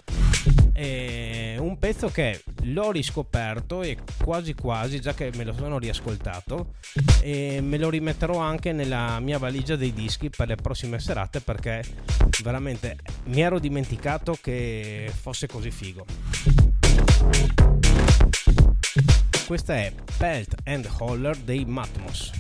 È 0.73 1.57
un 1.59 1.79
pezzo 1.79 2.09
che 2.09 2.43
l'ho 2.63 2.91
riscoperto 2.91 3.83
e 3.83 3.99
quasi 4.23 4.55
quasi, 4.55 5.01
già 5.01 5.15
che 5.15 5.31
me 5.35 5.45
lo 5.45 5.53
sono 5.53 5.79
riascoltato, 5.79 6.75
e 7.21 7.61
me 7.61 7.79
lo 7.79 7.91
rimetterò 7.91 8.39
anche 8.39 8.73
nella 8.73 9.19
mia 9.21 9.39
valigia 9.39 9.77
dei 9.77 9.93
dischi 9.93 10.31
per 10.31 10.49
le 10.49 10.57
prossime 10.57 10.99
serate 10.99 11.41
perché 11.41 11.83
veramente 12.43 12.99
mi 13.27 13.41
ero 13.41 13.59
dimenticato 13.59 14.37
che 14.41 15.13
fosse 15.15 15.47
così 15.47 15.71
figo. 15.71 16.05
Questa 19.47 19.75
è 19.75 19.93
Pelt 20.17 20.55
and 20.65 20.89
Holler 20.99 21.37
dei 21.37 21.65
Matmos. 21.65 22.31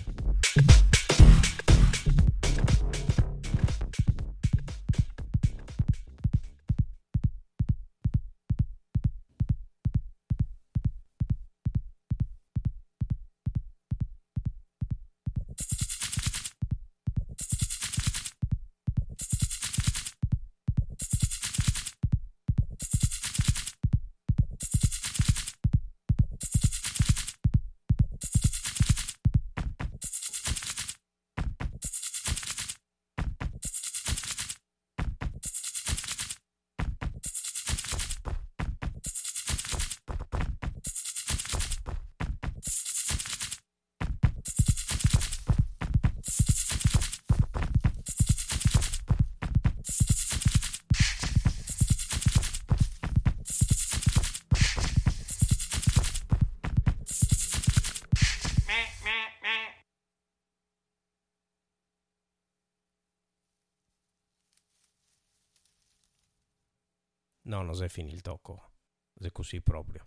No, 67.50 67.62
non 67.62 67.74
si 67.74 67.82
è 67.82 67.88
finito 67.88 68.14
il 68.14 68.20
tocco. 68.20 68.74
È 69.12 69.28
così 69.32 69.60
proprio. 69.60 70.06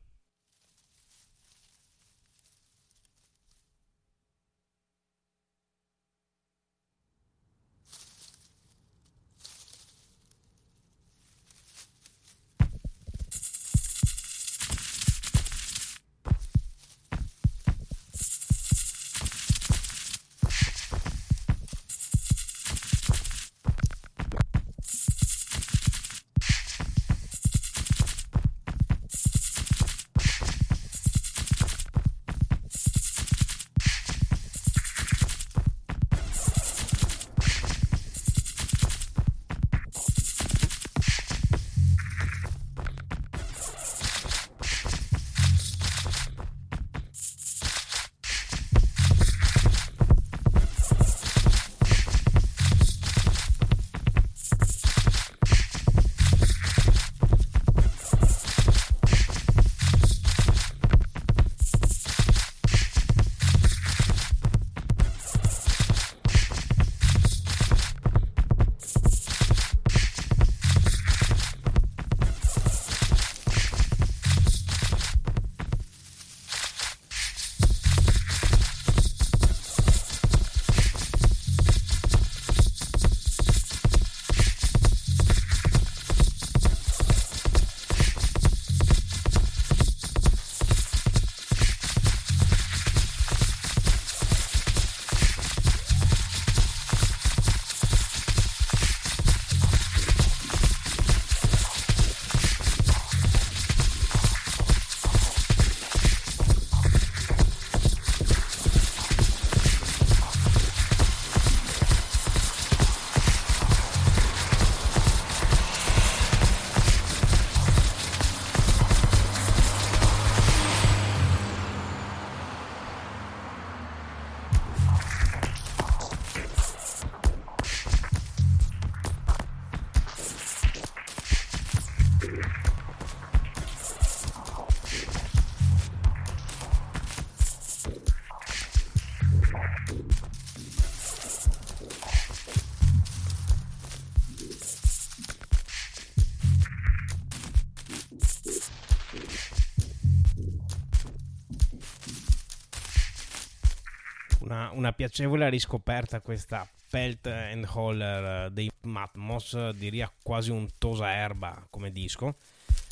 Una, 154.84 154.92
piacevole 154.92 155.50
riscoperta 155.50 156.20
questa 156.20 156.68
Pelt 156.90 157.28
and 157.28 157.66
Holler 157.72 158.52
dei 158.52 158.70
Matmos, 158.82 159.70
diria 159.70 160.12
quasi 160.22 160.52
un 160.52 160.68
tosa 160.78 161.10
erba 161.14 161.66
come 161.70 161.92
disco. 161.92 162.36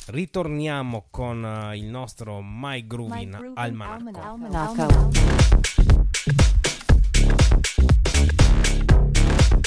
Ritorniamo 0.06 1.06
con 1.10 1.44
uh, 1.44 1.74
il 1.74 1.84
nostro 1.84 2.40
My 2.42 2.86
Groovin 2.86 3.52
Almanacco. 3.54 4.20
Almanacco. 4.20 5.10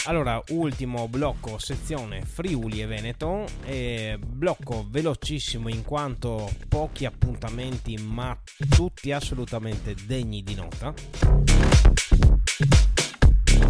Allora, 0.06 0.42
ultimo 0.50 1.08
blocco, 1.08 1.58
sezione 1.58 2.24
Friuli 2.24 2.82
e 2.82 2.86
Veneto, 2.88 3.46
e 3.64 4.20
blocco 4.20 4.86
velocissimo 4.90 5.70
in 5.70 5.84
quanto 5.84 6.52
pochi 6.68 7.06
appuntamenti 7.06 7.98
ma 7.98 8.38
tutti 8.70 9.12
assolutamente 9.12 9.96
degni 10.06 10.44
di 10.44 10.56
nota. 10.56 11.95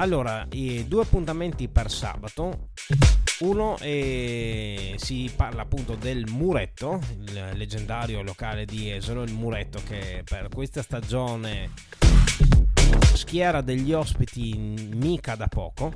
Allora, 0.06 0.48
due 0.48 1.02
appuntamenti 1.02 1.68
per 1.68 1.89
sabato. 1.89 2.70
Uno 3.39 3.76
è, 3.80 4.94
si 4.98 5.32
parla 5.36 5.63
appunto 5.63 5.96
del 5.96 6.26
Muretto, 6.30 7.02
il 7.22 7.50
leggendario 7.54 8.22
locale 8.22 8.65
di 8.65 8.91
Esolo, 8.91 9.24
il 9.24 9.34
Muretto 9.34 9.82
che 9.84 10.22
per 10.24 10.50
questa 10.54 10.84
stagione 10.84 11.72
schiera 13.15 13.62
degli 13.62 13.94
ospiti 13.94 14.56
mica 14.94 15.34
da 15.34 15.48
poco. 15.48 15.94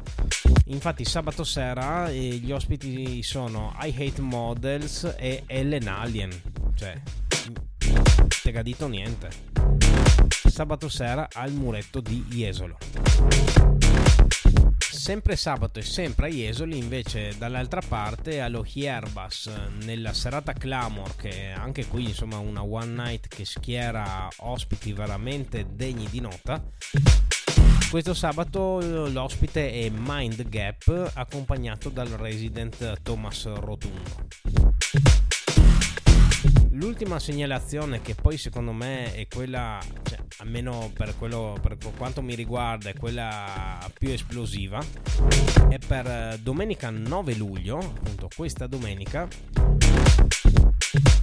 Infatti 0.66 1.06
sabato 1.06 1.44
sera 1.44 2.10
eh, 2.10 2.18
gli 2.18 2.52
ospiti 2.52 3.22
sono 3.22 3.78
I 3.80 3.94
Hate 3.96 4.22
Models 4.22 5.14
e 5.20 5.44
Ellen 5.46 5.88
Alien. 5.88 6.32
Cioè, 6.74 7.00
te 8.42 8.52
gadito 8.52 8.88
niente. 8.88 9.30
Sabato 10.30 10.90
sera 10.90 11.28
al 11.32 11.52
muretto 11.52 12.00
di 12.00 12.26
Jesolo. 12.28 13.69
Sempre 15.00 15.38
sabato 15.38 15.80
e 15.80 15.82
sempre 15.82 16.28
a 16.28 16.30
Jesoli, 16.30 16.78
invece 16.78 17.34
dall'altra 17.38 17.80
parte 17.80 18.42
allo 18.42 18.66
Hierbas 18.70 19.50
nella 19.84 20.12
serata 20.12 20.52
Clamor, 20.52 21.16
che 21.16 21.52
anche 21.52 21.88
qui 21.88 22.10
insomma 22.10 22.38
una 22.38 22.64
one 22.64 22.88
night 22.88 23.30
che 23.30 23.46
schiera 23.46 24.28
ospiti 24.40 24.92
veramente 24.92 25.68
degni 25.72 26.06
di 26.10 26.20
nota. 26.20 26.62
Questo 27.90 28.14
sabato 28.14 29.08
l'ospite 29.08 29.72
è 29.72 29.90
Mind 29.90 30.48
Gap 30.50 31.12
accompagnato 31.14 31.88
dal 31.88 32.10
resident 32.10 33.02
Thomas 33.02 33.46
Rotundo. 33.46 34.28
L'ultima 36.80 37.20
segnalazione 37.20 38.02
che 38.02 38.16
poi 38.16 38.38
secondo 38.38 38.72
me 38.72 39.14
è 39.14 39.28
quella, 39.28 39.80
cioè, 40.04 40.18
almeno 40.38 40.90
per, 40.94 41.14
quello, 41.18 41.58
per 41.62 41.78
quanto 41.98 42.22
mi 42.22 42.36
riguarda, 42.36 42.90
è 42.90 42.94
quella 42.94 43.86
più 43.98 44.08
esplosiva, 44.10 44.82
è 45.68 45.78
per 45.86 46.40
domenica 46.42 46.90
9 46.90 47.36
luglio, 47.36 47.80
appunto 47.80 48.30
questa 48.34 48.66
domenica, 48.66 49.28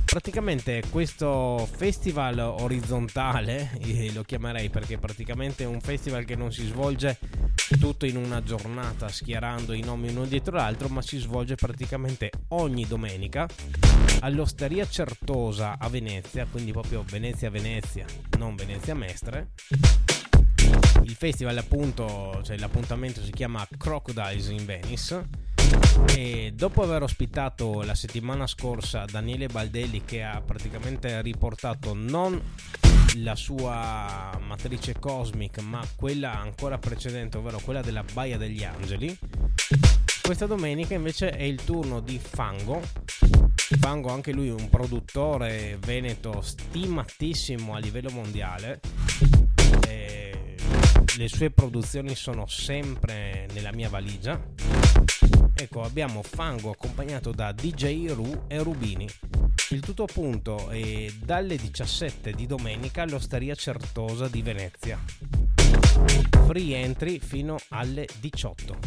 praticamente 0.05 0.83
questo 0.91 1.67
festival 1.75 2.39
orizzontale, 2.39 3.81
lo 4.13 4.25
chiamerei 4.25 4.69
perché 4.69 4.99
praticamente 4.99 5.65
è 5.65 5.67
un 5.67 5.81
festival 5.81 6.27
che 6.27 6.37
non 6.37 6.53
si 6.53 6.67
svolge 6.67 7.19
tutto 7.79 8.07
in 8.07 8.17
una 8.17 8.43
giornata 8.43 9.09
schierando 9.09 9.73
i 9.73 9.81
nomi 9.81 10.09
uno 10.09 10.25
dietro 10.25 10.57
l'altro, 10.57 10.89
ma 10.89 11.03
si 11.03 11.19
svolge 11.19 11.55
praticamente 11.55 12.31
ogni 12.49 12.87
domenica 12.87 13.49
all'Osteria 14.21 14.87
Certosa 14.89 15.77
a 15.79 15.89
Venezia, 15.89 16.47
quindi 16.51 16.73
proprio 16.73 17.05
Venezia-Venezia, 17.07 18.07
non 18.39 18.55
Venezia 18.55 18.95
Mestre. 18.95 19.51
Il 21.03 21.15
festival 21.15 21.57
appunto, 21.59 22.41
cioè 22.45 22.57
l'appuntamento 22.59 23.23
si 23.23 23.31
chiama 23.31 23.67
Crocodiles 23.77 24.49
in 24.49 24.65
Venice 24.65 25.29
e 26.15 26.53
dopo 26.55 26.83
aver 26.83 27.03
ospitato 27.03 27.83
la 27.83 27.95
settimana 27.95 28.47
scorsa 28.47 29.05
Daniele 29.05 29.49
Baldelli 29.49 30.05
che 30.05 30.23
ha 30.23 30.41
praticamente 30.41 31.21
riportato 31.23 31.93
non 31.95 32.41
la 33.17 33.35
sua 33.35 34.39
matrice 34.45 34.95
cosmic 34.99 35.59
ma 35.61 35.87
quella 35.97 36.39
ancora 36.39 36.79
precedente 36.79 37.39
ovvero 37.39 37.59
quella 37.59 37.83
della 37.83 38.05
Baia 38.13 38.37
degli 38.37 38.65
Angeli. 38.65 39.17
Questa 40.23 40.47
domenica 40.47 40.95
invece 40.95 41.31
è 41.31 41.43
il 41.43 41.63
turno 41.63 42.01
di 42.01 42.19
Fango. 42.19 42.83
Fango 43.79 44.11
anche 44.11 44.33
lui 44.33 44.49
un 44.51 44.69
produttore 44.69 45.79
veneto 45.81 46.41
stimatissimo 46.41 47.75
a 47.75 47.79
livello 47.79 48.11
mondiale. 48.11 48.81
E 49.87 50.57
le 51.17 51.29
sue 51.29 51.51
produzioni 51.51 52.15
sono 52.15 52.47
sempre 52.47 53.49
nella 53.53 53.73
mia 53.73 53.89
valigia. 53.89 54.41
Ecco, 55.55 55.83
abbiamo 55.83 56.23
Fango 56.23 56.71
accompagnato 56.71 57.31
da 57.31 57.53
DJ 57.53 58.11
Ru 58.11 58.45
e 58.49 58.63
Rubini. 58.63 59.09
Il 59.71 59.81
tutto 59.81 60.05
appunto 60.05 60.69
è 60.69 61.07
dalle 61.25 61.57
17 61.57 62.33
di 62.33 62.47
domenica 62.47 63.03
all'Osteria 63.03 63.57
Certosa 63.57 64.29
di 64.29 64.41
Venezia. 64.41 64.97
Free 66.47 66.77
entry 66.77 67.19
fino 67.19 67.57
alle 67.71 68.07
18. 68.21 68.79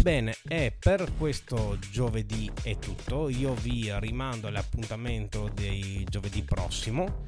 Bene, 0.00 0.34
e 0.48 0.74
per 0.78 1.12
questo 1.18 1.76
giovedì 1.90 2.50
è 2.62 2.78
tutto. 2.78 3.28
Io 3.28 3.52
vi 3.52 3.92
rimando 3.98 4.46
all'appuntamento 4.46 5.50
di 5.52 6.06
giovedì 6.08 6.42
prossimo. 6.42 7.26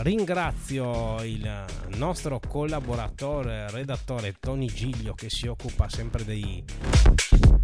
Ringrazio 0.00 1.22
il 1.22 1.66
nostro 1.96 2.40
collaboratore, 2.40 3.70
redattore 3.70 4.36
Tony 4.40 4.68
Giglio 4.68 5.12
che 5.12 5.28
si 5.28 5.46
occupa 5.46 5.90
sempre 5.90 6.24
dei, 6.24 6.64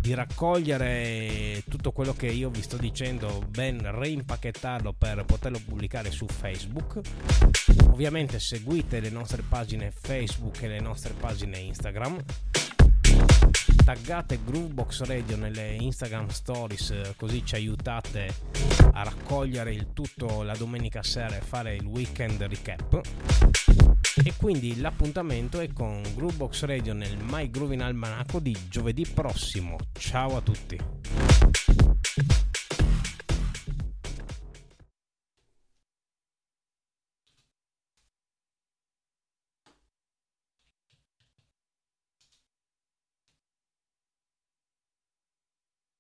di 0.02 0.14
raccogliere 0.14 1.62
tutto 1.68 1.92
quello 1.92 2.12
che 2.12 2.26
io 2.26 2.50
vi 2.50 2.60
sto 2.60 2.76
dicendo, 2.76 3.40
ben 3.48 3.80
reimpacchettarlo 3.80 4.92
per 4.98 5.24
poterlo 5.24 5.60
pubblicare 5.64 6.10
su 6.10 6.26
Facebook. 6.26 6.98
Ovviamente 7.86 8.40
seguite 8.40 8.98
le 8.98 9.10
nostre 9.10 9.42
pagine 9.48 9.92
Facebook 9.92 10.60
e 10.62 10.66
le 10.66 10.80
nostre 10.80 11.12
pagine 11.12 11.58
Instagram 11.58 12.20
taggate 13.84 14.38
Groovebox 14.44 15.02
Radio 15.02 15.36
nelle 15.36 15.74
Instagram 15.74 16.28
Stories 16.28 17.14
così 17.16 17.44
ci 17.44 17.56
aiutate 17.56 18.32
a 18.92 19.02
raccogliere 19.02 19.72
il 19.72 19.88
tutto 19.92 20.42
la 20.42 20.54
domenica 20.54 21.02
sera 21.02 21.36
e 21.36 21.40
fare 21.40 21.74
il 21.74 21.84
weekend 21.84 22.42
recap 22.42 23.00
e 24.14 24.34
quindi 24.36 24.78
l'appuntamento 24.78 25.58
è 25.58 25.72
con 25.72 26.02
Groovebox 26.14 26.64
Radio 26.64 26.92
nel 26.92 27.16
My 27.16 27.48
Groovin 27.50 27.80
Almanacco 27.80 28.40
di 28.40 28.54
giovedì 28.68 29.06
prossimo. 29.06 29.78
Ciao 29.98 30.36
a 30.36 30.40
tutti! 30.42 30.78